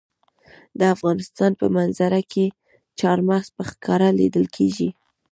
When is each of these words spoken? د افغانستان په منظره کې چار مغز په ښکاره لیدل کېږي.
د 0.79 0.81
افغانستان 0.95 1.51
په 1.59 1.65
منظره 1.77 2.21
کې 2.31 2.45
چار 2.99 3.17
مغز 3.27 3.47
په 3.57 3.63
ښکاره 3.69 4.09
لیدل 4.19 4.45
کېږي. 4.55 4.89